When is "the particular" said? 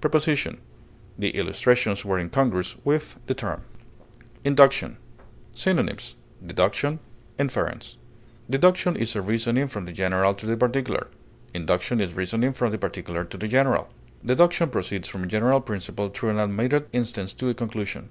10.46-11.08, 12.70-13.24